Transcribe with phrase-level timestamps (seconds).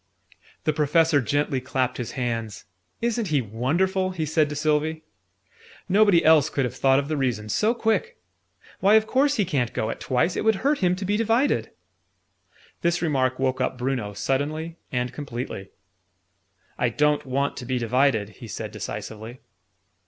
[0.63, 2.65] The Professor gently clapped his hands.
[3.03, 5.03] "Isn't he wonderful!" he said to Sylvie.
[5.87, 8.17] "Nobody else could have thought of the reason, so quick.
[8.79, 10.35] Why, of course he ca'n't go at twice!
[10.35, 11.69] It would hurt him to be divided."
[12.81, 15.69] This remark woke up Bruno, suddenly and completely.
[16.79, 19.39] "I don't want to be divided," he said decisively.